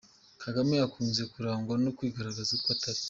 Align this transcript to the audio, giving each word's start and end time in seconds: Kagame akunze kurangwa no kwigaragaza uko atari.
Kagame 0.43 0.75
akunze 0.87 1.21
kurangwa 1.33 1.73
no 1.83 1.89
kwigaragaza 1.97 2.51
uko 2.57 2.69
atari. 2.75 2.99